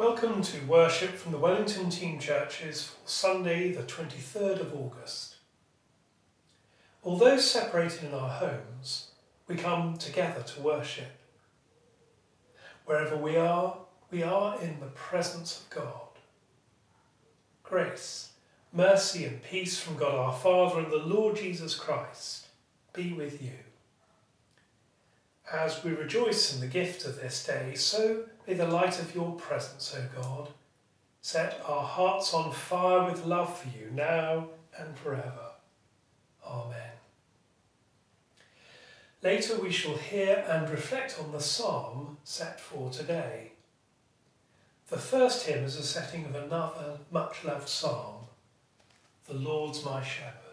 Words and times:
Welcome 0.00 0.40
to 0.40 0.64
worship 0.64 1.10
from 1.10 1.32
the 1.32 1.38
Wellington 1.38 1.90
Team 1.90 2.18
Churches 2.18 2.84
for 2.84 3.06
Sunday, 3.06 3.72
the 3.72 3.82
23rd 3.82 4.60
of 4.60 4.74
August. 4.74 5.34
Although 7.04 7.36
separated 7.36 8.04
in 8.04 8.14
our 8.14 8.30
homes, 8.30 9.08
we 9.46 9.56
come 9.56 9.98
together 9.98 10.40
to 10.40 10.62
worship. 10.62 11.12
Wherever 12.86 13.14
we 13.14 13.36
are, 13.36 13.76
we 14.10 14.22
are 14.22 14.58
in 14.62 14.80
the 14.80 14.86
presence 14.86 15.60
of 15.60 15.68
God. 15.68 16.08
Grace, 17.62 18.30
mercy, 18.72 19.26
and 19.26 19.42
peace 19.42 19.78
from 19.78 19.98
God 19.98 20.14
our 20.14 20.32
Father 20.32 20.80
and 20.80 20.90
the 20.90 20.96
Lord 20.96 21.36
Jesus 21.36 21.74
Christ 21.74 22.46
be 22.94 23.12
with 23.12 23.42
you. 23.42 23.58
As 25.52 25.84
we 25.84 25.90
rejoice 25.90 26.54
in 26.54 26.60
the 26.62 26.66
gift 26.66 27.04
of 27.04 27.20
this 27.20 27.44
day, 27.44 27.74
so 27.74 28.24
may 28.46 28.54
the 28.54 28.66
light 28.66 28.98
of 28.98 29.14
your 29.14 29.32
presence, 29.32 29.96
O 29.96 30.22
God, 30.22 30.48
set 31.20 31.62
our 31.66 31.82
hearts 31.82 32.32
on 32.32 32.52
fire 32.52 33.04
with 33.04 33.26
love 33.26 33.58
for 33.58 33.68
you 33.68 33.90
now 33.92 34.48
and 34.78 34.96
forever. 34.96 35.52
Amen. 36.46 36.92
Later 39.22 39.60
we 39.60 39.70
shall 39.70 39.96
hear 39.96 40.44
and 40.48 40.70
reflect 40.70 41.18
on 41.22 41.30
the 41.30 41.40
psalm 41.40 42.16
set 42.24 42.58
for 42.58 42.90
today. 42.90 43.52
The 44.88 44.96
first 44.96 45.46
hymn 45.46 45.64
is 45.64 45.76
a 45.76 45.84
setting 45.84 46.24
of 46.24 46.34
another 46.34 46.98
much 47.10 47.44
loved 47.44 47.68
psalm, 47.68 48.26
The 49.28 49.34
Lord's 49.34 49.84
My 49.84 50.02
Shepherd. 50.02 50.49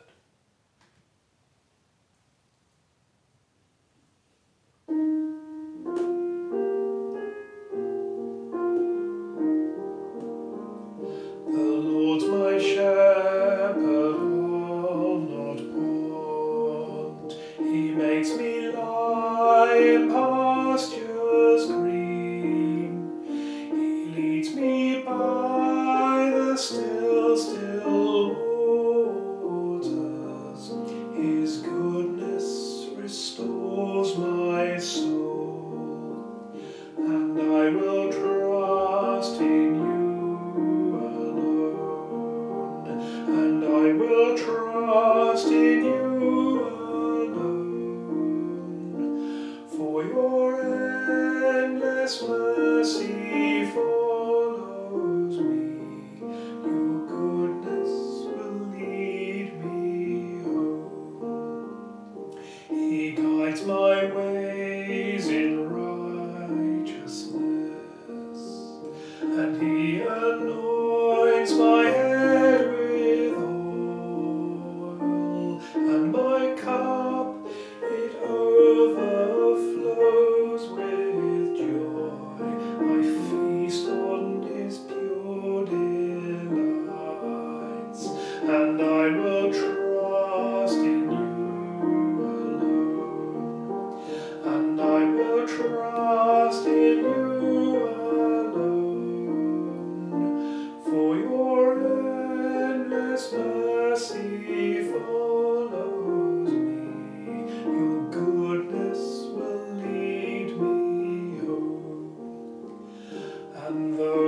Let 113.70 114.27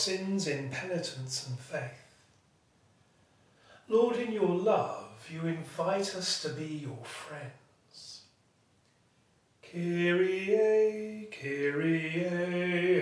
sins 0.00 0.46
in 0.46 0.70
penitence 0.70 1.46
and 1.46 1.58
faith. 1.58 2.16
Lord, 3.86 4.16
in 4.16 4.32
your 4.32 4.56
love, 4.56 5.28
you 5.30 5.46
invite 5.46 6.16
us 6.16 6.40
to 6.42 6.48
be 6.48 6.64
your 6.64 7.04
friends. 7.04 8.22
Kyrie, 9.62 11.28
Kyrie 11.30 12.26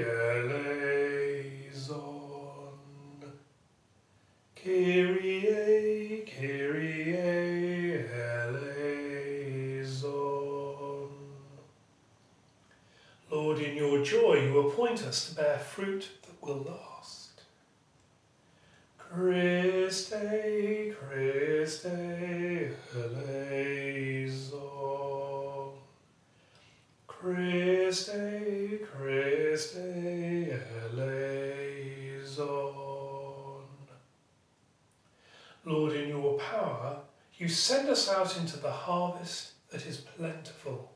eleison. 0.05 0.89
Kyrie, 4.57 6.25
Kyrie 6.27 7.17
eleison. 8.51 8.89
Lord, 13.31 13.59
in 13.61 13.77
your 13.77 14.03
joy, 14.05 14.41
you 14.43 14.59
appoint 14.59 15.05
us 15.05 15.29
to 15.29 15.37
bear 15.37 15.59
fruit 15.59 16.09
will 16.49 16.65
last. 16.65 17.43
Christe, 18.97 20.13
Christe 20.97 21.87
eleison. 22.95 23.99
Christe, 27.07 28.13
Christe 28.91 29.77
eleison. 30.83 31.35
Lord, 35.65 35.93
in 35.93 36.09
your 36.09 36.39
power, 36.39 37.01
you 37.37 37.49
send 37.49 37.91
us 37.91 38.09
out 38.09 38.39
into 38.39 38.59
the 38.59 38.71
harvest 38.71 39.53
that 39.71 39.85
is 39.87 39.99
plentiful. 39.99 40.93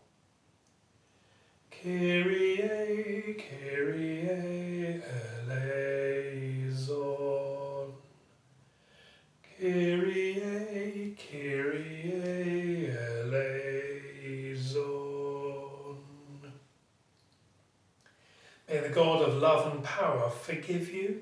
Love 19.43 19.75
and 19.75 19.83
power 19.83 20.31
forgive 20.31 20.95
you 20.95 21.21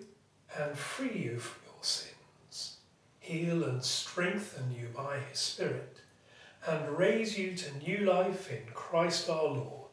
and 0.59 0.77
free 0.77 1.17
you 1.17 1.39
from 1.39 1.63
your 1.65 1.83
sins, 1.83 2.77
heal 3.19 3.65
and 3.65 3.83
strengthen 3.83 4.71
you 4.71 4.89
by 4.95 5.17
his 5.31 5.39
Spirit, 5.39 5.97
and 6.69 6.99
raise 6.99 7.39
you 7.39 7.57
to 7.57 7.79
new 7.79 8.05
life 8.05 8.53
in 8.53 8.63
Christ 8.75 9.31
our 9.31 9.45
Lord. 9.45 9.93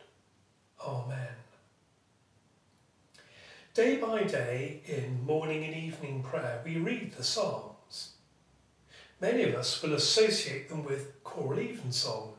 Amen. 0.86 1.38
Day 3.74 3.96
by 3.96 4.24
day, 4.24 4.82
in 4.86 5.26
morning 5.26 5.64
and 5.64 5.74
evening 5.74 6.22
prayer, 6.22 6.62
we 6.66 6.76
read 6.76 7.14
the 7.14 7.24
Psalms. 7.24 8.10
Many 9.22 9.44
of 9.44 9.56
us 9.56 9.82
will 9.82 9.94
associate 9.94 10.68
them 10.68 10.84
with 10.84 11.24
choral 11.24 11.62
evensong, 11.62 12.34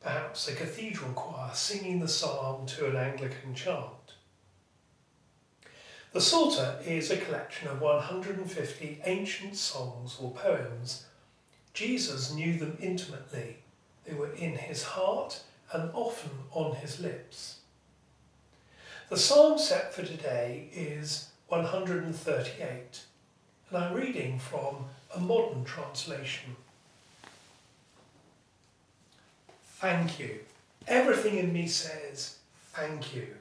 perhaps 0.00 0.48
a 0.48 0.54
cathedral 0.54 1.12
choir 1.12 1.50
singing 1.52 2.00
the 2.00 2.08
psalm 2.08 2.64
to 2.68 2.86
an 2.86 2.96
Anglican 2.96 3.54
chant. 3.54 4.07
The 6.12 6.20
Psalter 6.22 6.78
is 6.86 7.10
a 7.10 7.18
collection 7.18 7.68
of 7.68 7.82
150 7.82 9.00
ancient 9.04 9.56
songs 9.56 10.16
or 10.20 10.30
poems. 10.30 11.04
Jesus 11.74 12.32
knew 12.32 12.58
them 12.58 12.78
intimately. 12.80 13.58
They 14.04 14.14
were 14.14 14.32
in 14.32 14.56
his 14.56 14.82
heart 14.82 15.42
and 15.72 15.90
often 15.92 16.30
on 16.50 16.76
his 16.76 16.98
lips. 16.98 17.58
The 19.10 19.16
psalm 19.16 19.58
set 19.58 19.94
for 19.94 20.02
today 20.02 20.68
is 20.72 21.28
138, 21.48 23.00
and 23.70 23.78
I'm 23.78 23.94
reading 23.94 24.38
from 24.38 24.84
a 25.14 25.20
modern 25.20 25.64
translation. 25.64 26.56
Thank 29.76 30.18
you. 30.18 30.40
Everything 30.86 31.38
in 31.38 31.52
me 31.52 31.66
says, 31.68 32.38
thank 32.72 33.14
you. 33.14 33.37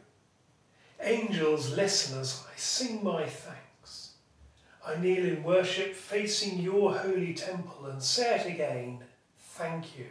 Angels, 1.02 1.76
listen 1.76 2.20
as 2.20 2.44
I 2.52 2.58
sing 2.58 3.04
my 3.04 3.26
thanks. 3.26 4.14
I 4.86 4.98
kneel 4.98 5.26
in 5.26 5.44
worship 5.44 5.94
facing 5.94 6.60
your 6.60 6.98
holy 6.98 7.34
temple 7.34 7.86
and 7.86 8.02
say 8.02 8.40
it 8.40 8.48
again, 8.48 9.04
thank 9.40 9.98
you. 9.98 10.08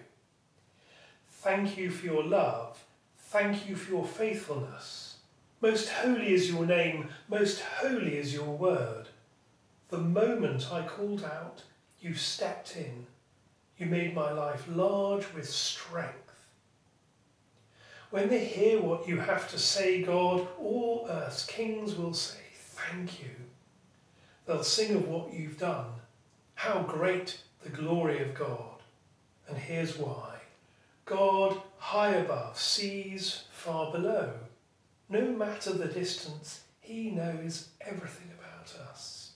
Thank 1.29 1.77
you 1.77 1.91
for 1.91 2.06
your 2.06 2.25
love. 2.25 2.85
Thank 3.19 3.69
you 3.69 3.77
for 3.77 3.93
your 3.93 4.05
faithfulness. 4.05 5.17
Most 5.61 5.88
holy 5.88 6.33
is 6.33 6.50
your 6.50 6.67
name, 6.67 7.09
most 7.29 7.61
holy 7.61 8.17
is 8.17 8.32
your 8.32 8.56
word. 8.56 9.09
The 9.89 9.99
moment 9.99 10.73
I 10.73 10.87
called 10.87 11.25
out, 11.25 11.62
you 12.00 12.15
stepped 12.15 12.77
in. 12.77 13.06
You 13.79 13.87
made 13.87 14.15
my 14.15 14.32
life 14.32 14.65
large 14.69 15.32
with 15.35 15.49
strength. 15.49 16.25
When 18.17 18.31
they 18.31 18.47
hear 18.47 18.81
what 18.81 19.07
you 19.07 19.19
have 19.19 19.47
to 19.51 19.59
say, 19.59 20.01
God, 20.01 20.49
all 20.59 21.07
earth's 21.07 21.45
kings 21.45 21.97
will 21.97 22.15
say, 22.15 22.41
Thank 22.55 23.21
you. 23.21 23.29
They'll 24.47 24.63
sing 24.63 24.95
of 24.95 25.07
what 25.07 25.35
you've 25.35 25.59
done. 25.59 25.91
How 26.55 26.81
great 26.81 27.39
the 27.63 27.69
glory 27.69 28.23
of 28.23 28.35
God. 28.35 28.81
And 29.47 29.59
here's 29.59 29.99
why 29.99 30.37
God 31.05 31.61
high 31.77 32.15
above 32.15 32.59
sees 32.59 33.45
far 33.51 33.93
below. 33.93 34.33
No 35.11 35.27
matter 35.27 35.75
the 35.75 35.85
distance, 35.85 36.63
He 36.81 37.11
knows 37.11 37.69
everything 37.83 38.31
about 38.39 38.75
us. 38.91 39.33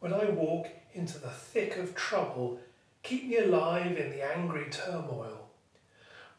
When 0.00 0.12
I 0.12 0.24
walk 0.30 0.66
into 0.94 1.20
the 1.20 1.30
thick 1.30 1.76
of 1.76 1.94
trouble, 1.94 2.58
keep 3.04 3.28
me 3.28 3.36
alive 3.36 3.96
in 3.96 4.10
the 4.10 4.36
angry 4.36 4.66
turmoil. 4.68 5.45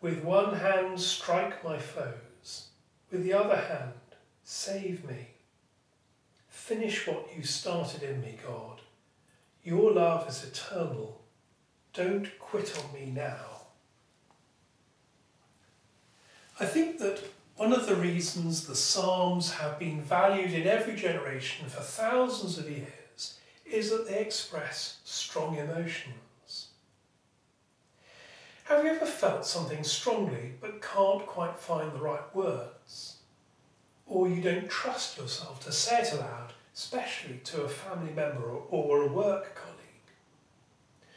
With 0.01 0.23
one 0.23 0.55
hand, 0.55 0.99
strike 0.99 1.63
my 1.63 1.79
foes. 1.79 2.67
With 3.11 3.23
the 3.23 3.33
other 3.33 3.55
hand, 3.55 3.94
save 4.44 5.03
me. 5.05 5.29
Finish 6.49 7.07
what 7.07 7.29
you 7.35 7.44
started 7.44 8.03
in 8.03 8.21
me, 8.21 8.38
God. 8.45 8.81
Your 9.63 9.91
love 9.91 10.27
is 10.29 10.44
eternal. 10.44 11.21
Don't 11.94 12.38
quit 12.39 12.77
on 12.77 12.94
me 12.94 13.11
now. 13.11 13.57
I 16.59 16.65
think 16.65 16.99
that 16.99 17.23
one 17.55 17.73
of 17.73 17.88
the 17.88 17.95
reasons 17.95 18.67
the 18.67 18.75
Psalms 18.75 19.53
have 19.53 19.79
been 19.79 20.01
valued 20.01 20.53
in 20.53 20.67
every 20.67 20.95
generation 20.95 21.67
for 21.69 21.81
thousands 21.81 22.57
of 22.57 22.69
years 22.69 23.39
is 23.65 23.89
that 23.89 24.07
they 24.07 24.19
express 24.19 24.99
strong 25.03 25.57
emotions. 25.57 26.13
Have 28.67 28.83
you 28.83 28.91
ever 28.91 29.05
felt 29.05 29.45
something 29.45 29.81
strongly 29.85 30.55
but 30.59 30.81
can't 30.81 31.25
quite 31.25 31.57
find 31.57 31.93
the 31.93 31.99
right 31.99 32.35
words? 32.35 33.19
Or 34.05 34.27
you 34.27 34.41
don't 34.41 34.69
trust 34.69 35.17
yourself 35.17 35.63
to 35.63 35.71
say 35.71 36.01
it 36.01 36.11
aloud, 36.11 36.51
especially 36.75 37.37
to 37.45 37.61
a 37.61 37.69
family 37.69 38.11
member 38.11 38.43
or 38.43 39.03
a 39.03 39.07
work 39.07 39.55
colleague? 39.55 40.09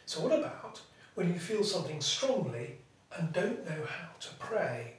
So, 0.06 0.20
what 0.20 0.38
about 0.38 0.80
when 1.16 1.32
you 1.32 1.40
feel 1.40 1.64
something 1.64 2.00
strongly 2.00 2.76
and 3.18 3.32
don't 3.32 3.64
know 3.68 3.84
how 3.84 4.10
to 4.20 4.28
pray? 4.38 4.94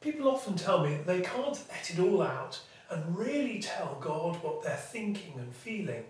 People 0.00 0.28
often 0.28 0.56
tell 0.56 0.82
me 0.82 0.96
that 0.96 1.06
they 1.06 1.20
can't 1.20 1.62
let 1.68 1.90
it 1.90 1.98
all 1.98 2.22
out 2.22 2.62
and 2.88 3.18
really 3.18 3.60
tell 3.60 3.98
God 4.00 4.42
what 4.42 4.62
they're 4.62 4.74
thinking 4.74 5.34
and 5.36 5.54
feeling. 5.54 6.04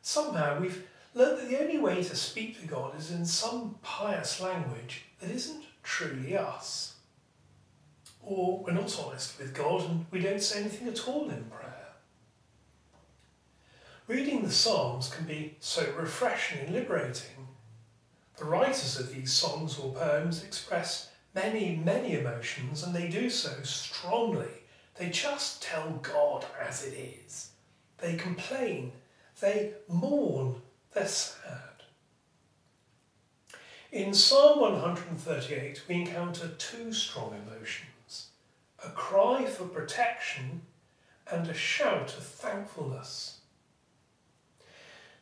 Somehow 0.00 0.60
we've 0.60 0.86
learned 1.14 1.38
that 1.38 1.48
the 1.48 1.60
only 1.60 1.78
way 1.78 2.02
to 2.02 2.16
speak 2.16 2.60
to 2.60 2.66
God 2.66 2.98
is 2.98 3.10
in 3.10 3.24
some 3.24 3.76
pious 3.82 4.40
language 4.40 5.04
that 5.20 5.30
isn't 5.30 5.64
truly 5.82 6.36
us. 6.36 6.94
Or 8.22 8.58
we're 8.58 8.72
not 8.72 8.98
honest 9.04 9.38
with 9.38 9.54
God 9.54 9.88
and 9.88 10.06
we 10.10 10.20
don't 10.20 10.42
say 10.42 10.60
anything 10.60 10.88
at 10.88 11.06
all 11.08 11.30
in 11.30 11.44
prayer. 11.44 11.74
Reading 14.06 14.42
the 14.42 14.50
Psalms 14.50 15.08
can 15.08 15.24
be 15.24 15.56
so 15.60 15.86
refreshing 15.96 16.60
and 16.60 16.74
liberating. 16.74 17.48
The 18.36 18.44
writers 18.44 18.98
of 18.98 19.14
these 19.14 19.32
songs 19.32 19.78
or 19.78 19.94
poems 19.94 20.42
express 20.42 21.10
many, 21.34 21.80
many 21.82 22.18
emotions, 22.18 22.82
and 22.82 22.94
they 22.94 23.08
do 23.08 23.30
so 23.30 23.62
strongly. 23.62 24.48
They 24.96 25.08
just 25.08 25.62
tell 25.62 26.00
God 26.02 26.44
as 26.60 26.84
it 26.84 26.92
is. 26.92 27.50
They 27.98 28.16
complain, 28.16 28.92
they 29.40 29.72
mourn, 29.88 30.56
they're 30.94 31.06
sad. 31.06 31.60
In 33.92 34.14
Psalm 34.14 34.60
138, 34.60 35.82
we 35.88 35.94
encounter 35.96 36.48
two 36.58 36.92
strong 36.92 37.34
emotions 37.46 38.28
a 38.84 38.90
cry 38.90 39.46
for 39.46 39.64
protection 39.64 40.60
and 41.30 41.48
a 41.48 41.54
shout 41.54 42.14
of 42.16 42.22
thankfulness. 42.22 43.38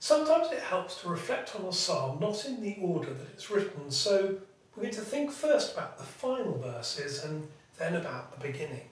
Sometimes 0.00 0.50
it 0.50 0.58
helps 0.58 1.00
to 1.00 1.08
reflect 1.08 1.54
on 1.54 1.64
a 1.64 1.72
psalm 1.72 2.18
not 2.18 2.44
in 2.44 2.60
the 2.60 2.76
order 2.80 3.14
that 3.14 3.28
it's 3.32 3.50
written, 3.50 3.88
so 3.88 4.36
we're 4.74 4.82
going 4.82 4.94
to 4.94 5.00
think 5.00 5.30
first 5.30 5.74
about 5.74 5.96
the 5.96 6.04
final 6.04 6.58
verses 6.58 7.22
and 7.22 7.46
then 7.78 7.94
about 7.94 8.32
the 8.32 8.44
beginning. 8.44 8.88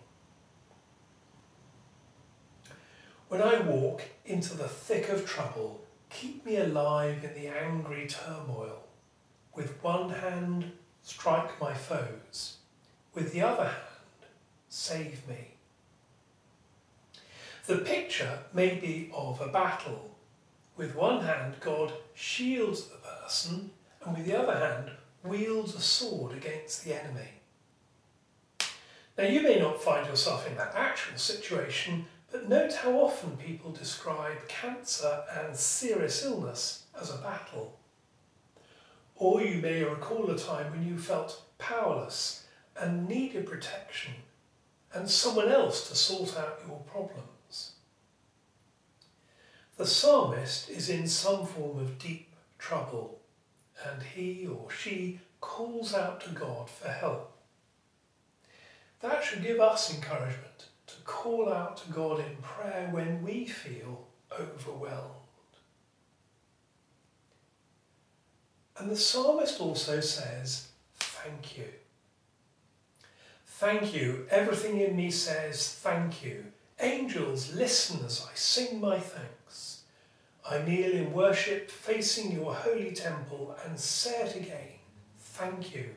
When 3.29 3.43
I 3.43 3.61
walk 3.61 4.03
into 4.25 4.57
the 4.57 4.69
thick 4.69 5.09
of 5.09 5.27
trouble, 5.27 5.81
keep 6.11 6.45
me 6.45 6.57
alive 6.57 7.25
in 7.25 7.41
the 7.41 7.49
angry 7.49 8.07
turmoil. 8.07 8.83
With 9.55 9.83
one 9.83 10.11
hand, 10.11 10.73
strike 11.03 11.61
my 11.61 11.73
foes. 11.73 12.57
With 13.15 13.33
the 13.33 13.43
other 13.43 13.65
hand, 13.65 14.29
save 14.69 15.27
me. 15.29 15.55
The 17.67 17.79
picture 17.79 18.41
may 18.53 18.75
be 18.75 19.11
of 19.15 19.41
a 19.41 19.49
battle. 19.49 20.17
With 20.77 20.95
one 20.97 21.25
hand, 21.25 21.55
God 21.61 21.93
shields 22.15 22.87
the 22.87 22.97
person, 22.97 23.71
and 24.05 24.17
with 24.17 24.27
the 24.27 24.39
other 24.39 24.59
hand, 24.59 24.91
wields 25.23 25.75
a 25.75 25.81
sword 25.81 26.37
against 26.37 26.85
the 26.85 26.99
enemy. 27.01 27.29
Now, 29.19 29.25
you 29.25 29.43
may 29.43 29.59
not 29.59 29.83
find 29.83 30.07
yourself 30.07 30.49
in 30.49 30.57
that 30.57 30.75
actual 30.75 31.19
situation, 31.19 32.07
but 32.31 32.49
note 32.49 32.75
how 32.75 32.93
often 32.93 33.37
people 33.37 33.73
describe 33.73 34.47
cancer 34.47 35.23
and 35.37 35.57
serious 35.57 36.25
illness 36.25 36.85
as 37.01 37.11
a 37.11 37.19
battle. 37.19 37.79
Or 39.17 39.43
you 39.43 39.61
may 39.61 39.83
recall 39.83 40.31
a 40.31 40.39
time 40.39 40.71
when 40.71 40.87
you 40.87 40.99
felt 40.99 41.43
powerless 41.59 42.47
and 42.81 43.09
needed 43.09 43.47
protection 43.47 44.15
and 44.95 45.11
someone 45.11 45.49
else 45.49 45.89
to 45.89 45.97
sort 45.97 46.37
out 46.39 46.61
your 46.67 46.79
problems. 46.81 47.73
The 49.77 49.87
psalmist 49.87 50.71
is 50.71 50.89
in 50.89 51.09
some 51.09 51.47
form 51.47 51.79
of 51.79 51.99
deep 51.99 52.33
trouble 52.59 53.21
and 53.85 54.03
he 54.03 54.47
or 54.47 54.71
she 54.71 55.21
calls 55.41 55.95
out 55.95 56.21
to 56.23 56.31
God 56.31 56.71
for 56.71 56.89
help. 56.89 57.37
That 59.01 59.25
should 59.25 59.43
give 59.43 59.59
us 59.59 59.93
encouragement 59.95 60.67
call 61.11 61.53
out 61.53 61.77
to 61.79 61.91
God 61.91 62.21
in 62.21 62.37
prayer 62.41 62.89
when 62.93 63.23
we 63.23 63.45
feel 63.45 64.07
overwhelmed. 64.33 65.11
And 68.79 68.89
the 68.89 68.97
psalmist 68.97 69.61
also 69.61 70.01
says, 70.01 70.69
Thank 70.99 71.59
you. 71.59 71.65
Thank 73.45 73.93
you. 73.93 74.27
Everything 74.31 74.81
in 74.81 74.97
me 74.97 75.11
says 75.11 75.75
thank 75.83 76.25
you. 76.25 76.47
Angels, 76.81 77.53
listen 77.55 78.01
as 78.07 78.27
I 78.27 78.35
sing 78.35 78.81
my 78.81 78.99
thanks. 78.99 79.83
I 80.49 80.63
kneel 80.63 80.93
in 80.93 81.13
worship, 81.13 81.71
facing 81.71 82.33
your 82.33 82.55
holy 82.55 82.93
temple, 82.93 83.55
and 83.67 83.79
say 83.79 84.23
it 84.23 84.37
again. 84.37 84.79
Thank 85.19 85.75
you. 85.75 85.91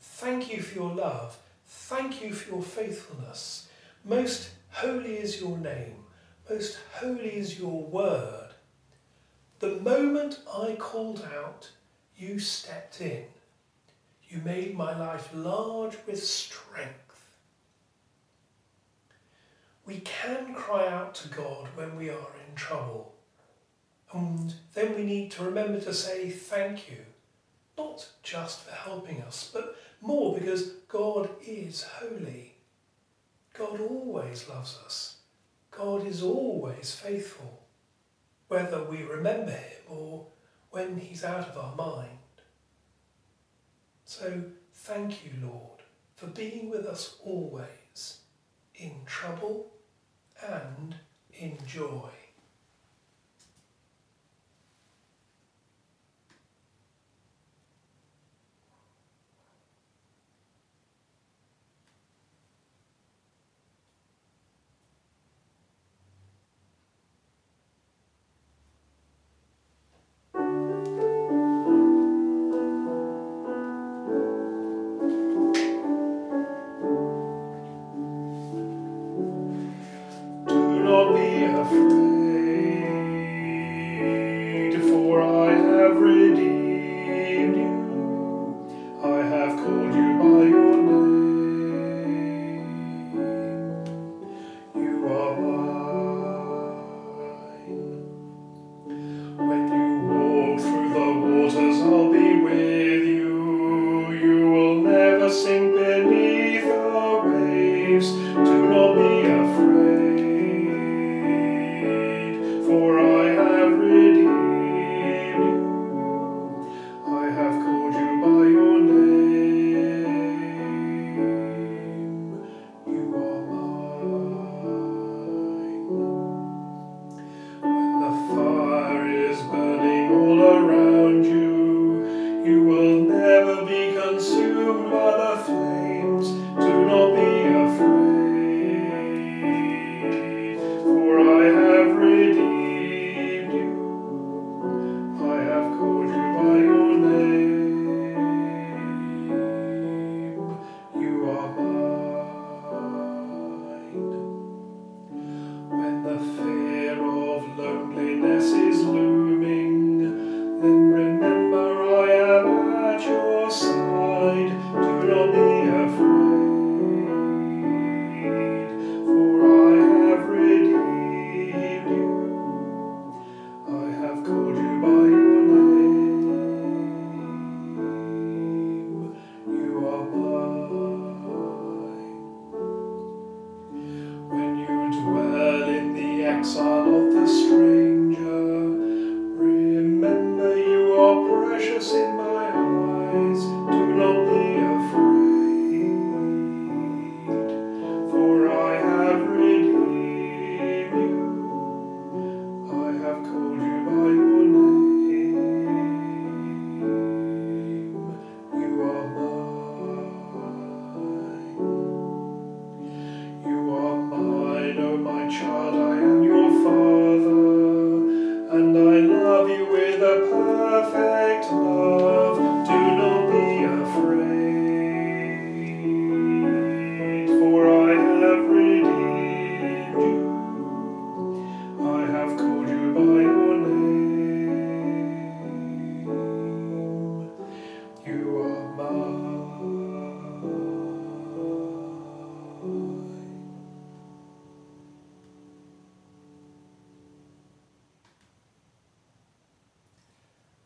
Thank 0.00 0.50
you 0.50 0.62
for 0.62 0.74
your 0.76 0.94
love. 0.94 1.36
Thank 1.66 2.22
you 2.22 2.32
for 2.32 2.54
your 2.54 2.62
faithfulness. 2.62 3.67
Most 4.08 4.52
holy 4.70 5.18
is 5.18 5.38
your 5.38 5.58
name. 5.58 5.96
Most 6.48 6.78
holy 6.94 7.28
is 7.28 7.58
your 7.58 7.82
word. 7.82 8.48
The 9.58 9.76
moment 9.80 10.40
I 10.50 10.76
called 10.78 11.28
out, 11.38 11.68
you 12.16 12.38
stepped 12.38 13.02
in. 13.02 13.24
You 14.26 14.40
made 14.46 14.74
my 14.74 14.98
life 14.98 15.28
large 15.34 15.98
with 16.06 16.24
strength. 16.24 17.36
We 19.84 20.00
can 20.00 20.54
cry 20.54 20.88
out 20.88 21.14
to 21.16 21.28
God 21.28 21.68
when 21.74 21.94
we 21.94 22.08
are 22.08 22.32
in 22.48 22.54
trouble. 22.54 23.14
And 24.14 24.54
then 24.72 24.94
we 24.94 25.04
need 25.04 25.32
to 25.32 25.44
remember 25.44 25.80
to 25.80 25.92
say 25.92 26.30
thank 26.30 26.90
you, 26.90 27.04
not 27.76 28.08
just 28.22 28.60
for 28.60 28.74
helping 28.74 29.20
us, 29.20 29.50
but 29.52 29.76
more 30.00 30.38
because 30.38 30.70
God 30.88 31.28
is 31.46 31.82
holy. 31.82 32.54
God 33.58 33.80
always 33.80 34.48
loves 34.48 34.78
us. 34.86 35.16
God 35.72 36.06
is 36.06 36.22
always 36.22 36.94
faithful, 36.94 37.64
whether 38.46 38.84
we 38.84 39.02
remember 39.02 39.50
Him 39.50 39.82
or 39.88 40.26
when 40.70 40.96
He's 40.96 41.24
out 41.24 41.48
of 41.48 41.58
our 41.58 41.74
mind. 41.74 42.18
So 44.04 44.42
thank 44.72 45.24
you, 45.24 45.32
Lord, 45.42 45.82
for 46.14 46.28
being 46.28 46.70
with 46.70 46.86
us 46.86 47.16
always, 47.24 48.20
in 48.76 48.92
trouble 49.06 49.72
and 50.46 50.94
in 51.32 51.58
joy. 51.66 52.10
afraid, 81.06 81.62
for 84.88 85.22
I 85.22 85.52
have 85.54 85.96
redeemed. 85.96 86.67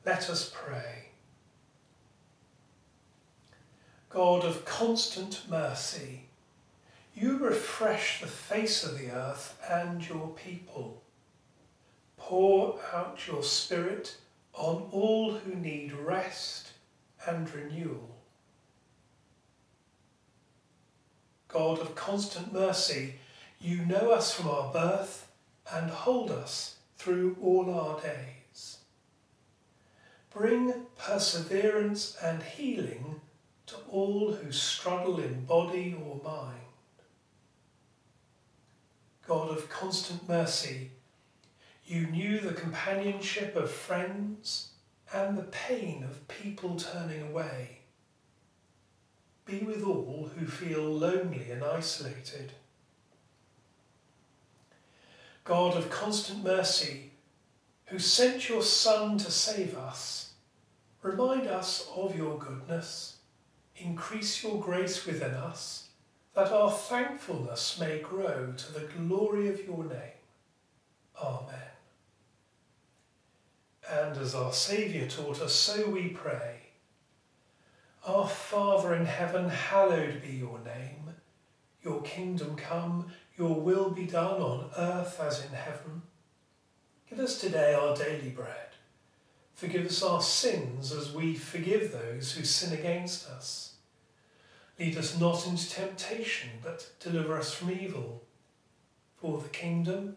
Let 0.05 0.29
us 0.29 0.51
pray. 0.53 1.11
God 4.11 4.45
of 4.45 4.65
constant 4.65 5.43
mercy, 5.49 6.25
you 7.15 7.39
refresh 7.39 8.21
the 8.21 8.27
face 8.27 8.85
of 8.85 8.99
the 8.99 9.11
earth 9.11 9.59
and 9.71 10.07
your 10.07 10.29
people. 10.31 11.03
Pour 12.17 12.79
out 12.93 13.27
your 13.27 13.43
Spirit 13.43 14.17
on 14.55 14.89
all 14.91 15.35
who 15.35 15.55
need 15.55 15.93
rest 15.93 16.73
and 17.27 17.53
renewal. 17.55 18.17
God 21.49 21.79
of 21.79 21.95
constant 21.95 22.53
mercy, 22.53 23.15
you 23.61 23.85
know 23.85 24.11
us 24.11 24.35
from 24.35 24.49
our 24.49 24.73
birth 24.73 25.31
and 25.73 25.91
hold 25.91 26.31
us 26.31 26.77
through 26.97 27.37
all 27.41 27.73
our 27.73 28.01
days. 28.01 28.42
Bring 30.35 30.73
perseverance 30.97 32.17
and 32.23 32.43
healing 32.43 33.21
to 33.67 33.77
all 33.91 34.33
who 34.33 34.51
struggle 34.51 35.21
in 35.21 35.45
body 35.45 35.95
or 35.95 36.21
mind. 36.25 36.59
God 39.27 39.51
of 39.51 39.69
constant 39.69 40.29
mercy, 40.29 40.91
you 41.87 42.07
knew 42.07 42.41
the 42.41 42.55
companionship 42.55 43.57
of 43.57 43.71
friends 43.71 44.71
and 45.13 45.37
the 45.37 45.43
pain 45.43 46.03
of 46.03 46.27
people 46.29 46.77
turning 46.77 47.23
away. 47.23 47.79
Be 49.45 49.59
with 49.59 49.83
all 49.83 50.31
who 50.37 50.47
feel 50.47 50.83
lonely 50.83 51.51
and 51.51 51.63
isolated. 51.63 52.53
God 55.45 55.77
of 55.77 55.91
constant 55.91 56.45
mercy, 56.45 57.11
who 57.87 57.99
sent 57.99 58.49
your 58.49 58.63
Son 58.63 59.19
to 59.19 59.31
save 59.31 59.77
us, 59.77 60.22
remind 61.03 61.47
us 61.47 61.89
of 61.95 62.17
your 62.17 62.39
goodness, 62.39 63.17
increase 63.77 64.43
your 64.43 64.61
grace 64.61 65.05
within 65.05 65.33
us, 65.35 65.89
that 66.35 66.53
our 66.53 66.71
thankfulness 66.71 67.79
may 67.79 67.99
grow 67.99 68.53
to 68.57 68.73
the 68.73 68.89
glory 68.97 69.49
of 69.49 69.65
your 69.67 69.85
name. 69.85 70.21
Amen. 71.21 71.59
And 73.91 74.17
as 74.17 74.35
our 74.35 74.53
Saviour 74.53 75.07
taught 75.09 75.43
us, 75.43 75.53
so 75.53 75.91
we 75.91 76.09
pray. 76.09 76.61
Our 78.07 78.27
Father 78.27 78.95
in 78.95 79.07
heaven, 79.07 79.49
hallowed 79.49 80.23
be 80.23 80.37
your 80.37 80.59
name. 80.61 81.15
Your 81.83 82.01
kingdom 82.03 82.57
come, 82.57 83.09
your 83.37 83.61
will 83.61 83.91
be 83.91 84.07
done 84.07 84.41
on 84.41 84.71
earth 84.77 85.21
as 85.21 85.45
in 85.45 85.53
heaven. 85.53 86.03
Give 87.11 87.19
us 87.19 87.41
today 87.41 87.75
our 87.75 87.95
daily 87.95 88.31
bread. 88.31 88.72
Forgive 89.63 89.87
us 89.87 90.03
our 90.03 90.21
sins 90.21 90.91
as 90.91 91.13
we 91.13 91.37
forgive 91.37 91.93
those 91.93 92.33
who 92.33 92.45
sin 92.45 92.77
against 92.77 93.29
us. 93.29 93.75
Lead 94.77 94.99
us 94.99 95.17
not 95.21 95.47
into 95.47 95.71
temptation, 95.71 96.51
but 96.65 96.91
deliver 96.99 97.39
us 97.39 97.55
from 97.55 97.71
evil. 97.71 98.25
For 99.19 99.39
the 99.41 99.49
kingdom, 99.51 100.17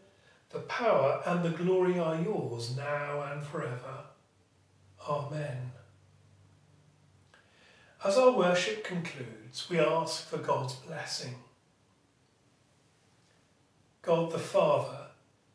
the 0.50 0.62
power, 0.62 1.22
and 1.28 1.44
the 1.44 1.52
glory 1.52 2.00
are 2.00 2.20
yours 2.20 2.76
now 2.76 3.22
and 3.22 3.44
forever. 3.44 4.06
Amen. 5.08 5.74
As 8.04 8.18
our 8.18 8.32
worship 8.32 8.84
concludes, 8.84 9.70
we 9.70 9.80
ask 9.80 10.28
for 10.28 10.38
God's 10.38 10.74
blessing. 10.74 11.36
God 14.02 14.32
the 14.32 14.40
Father, 14.40 15.06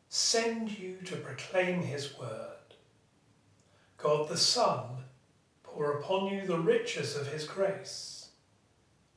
send 0.07 0.79
you 0.79 0.95
to 1.03 1.17
proclaim 1.17 1.81
his 1.81 2.17
word. 2.17 2.50
God 4.01 4.29
the 4.29 4.37
Son, 4.37 4.81
pour 5.63 5.91
upon 5.91 6.33
you 6.33 6.47
the 6.47 6.57
riches 6.57 7.15
of 7.15 7.27
his 7.27 7.43
grace. 7.43 8.29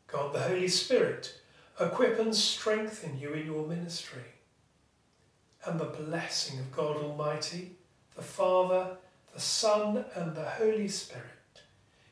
God 0.06 0.34
the 0.34 0.42
Holy 0.42 0.68
Spirit, 0.68 1.40
equip 1.80 2.18
and 2.18 2.34
strengthen 2.34 3.18
you 3.18 3.32
in 3.32 3.46
your 3.46 3.66
ministry. 3.66 4.20
And 5.66 5.80
the 5.80 5.86
blessing 5.86 6.58
of 6.58 6.70
God 6.70 6.96
Almighty, 6.96 7.76
the 8.14 8.22
Father, 8.22 8.98
the 9.32 9.40
Son, 9.40 10.04
and 10.14 10.36
the 10.36 10.44
Holy 10.44 10.88
Spirit 10.88 11.24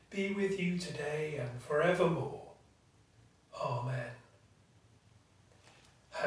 be 0.09 0.33
with 0.33 0.59
you 0.59 0.79
today 0.79 1.37
and 1.39 1.61
forevermore. 1.61 2.53
Amen. 3.61 4.11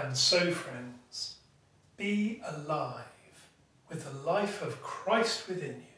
And 0.00 0.16
so, 0.16 0.52
friends, 0.52 1.36
be 1.96 2.40
alive 2.46 3.04
with 3.88 4.04
the 4.04 4.26
life 4.28 4.62
of 4.62 4.80
Christ 4.80 5.48
within 5.48 5.76
you 5.76 5.95